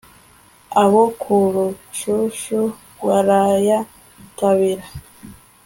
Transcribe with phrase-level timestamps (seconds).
[0.83, 2.59] abo ku rucushu
[3.05, 4.85] barayatabira